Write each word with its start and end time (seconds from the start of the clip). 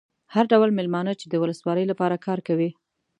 هر 0.33 0.45
ډول 0.51 0.69
مېلمانه 0.77 1.13
چې 1.19 1.25
د 1.29 1.33
ولسوالۍ 1.43 1.85
لپاره 1.91 2.21
کار 2.25 2.39
کوي. 2.47 2.69